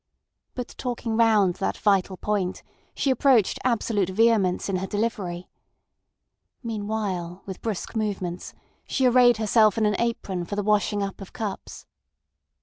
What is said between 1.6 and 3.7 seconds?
vital point, she approached